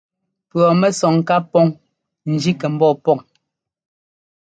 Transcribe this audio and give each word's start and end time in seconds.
Pʉ̈ɔmɛsɔŋ 0.49 1.15
ká 1.27 1.35
pɔŋ 1.51 1.67
njí 2.31 2.51
kɛ 2.59 2.67
ḿbɔɔ 2.73 2.91
pɔŋ. 3.03 3.17